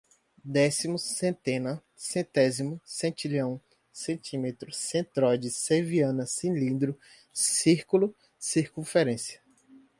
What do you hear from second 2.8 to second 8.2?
centilhão, centímetro, centroide, ceviana, cilindro, circulo,